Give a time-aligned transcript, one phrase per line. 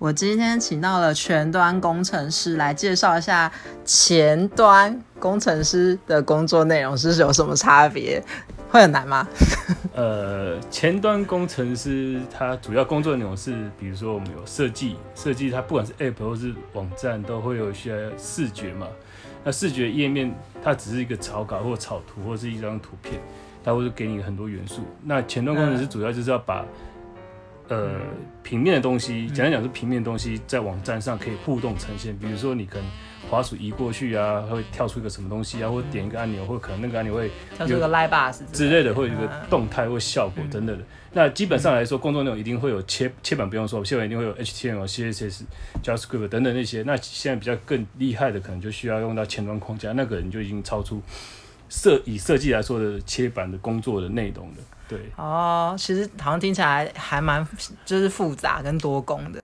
[0.00, 3.52] 我今天请到了全端工程师来介绍一下
[3.84, 8.18] 前端工程师的工作内容是有什么差别，
[8.70, 9.28] 会很难吗？
[9.94, 18.86] 呃，前端工程师他主要工作内容是，比如说我们有设计，设计它不管是 App 或是网站，都会有一些视觉嘛。
[19.44, 23.20] 那视觉页面它只是一个草稿或草图或是一张图片，
[23.62, 24.80] 它会给你很多元素。
[25.04, 26.64] 那前端工程师主要就是要把
[27.70, 28.00] 呃，
[28.42, 32.16] 平面的东西，简单讲是平面的东西，在网站上可以互动呈现。
[32.18, 32.84] 比如说，你可能
[33.30, 40.84] 滑鼠移过去啊，会跳出一个什么东西啊，或点一个按钮，或可能那个按钮会跳出个 Live Bus 之类的，会有一个动态或效果等等的。
[41.12, 45.42] 那基本上来说，工作内容一定会有切切板，不用说，切板一定会有 HTML、CSS、
[45.80, 46.82] JavaScript 等等那些。
[46.82, 51.00] 那现在比较更厉害的，可能就需要用到前端框架，那个人就已经超出
[51.70, 54.60] 设以设计来说的切板的工作的内容的。
[54.88, 57.46] 对哦，其实好像听起来还蛮
[57.84, 59.38] 就是复杂跟多工的。